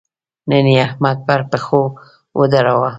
[0.49, 1.83] نن يې احمد پر پښو
[2.39, 2.87] ودراوو.